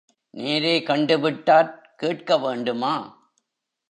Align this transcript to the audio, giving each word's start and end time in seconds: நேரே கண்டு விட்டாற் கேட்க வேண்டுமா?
நேரே 0.33 0.83
கண்டு 0.83 1.17
விட்டாற் 1.17 1.73
கேட்க 1.95 2.37
வேண்டுமா? 2.37 2.93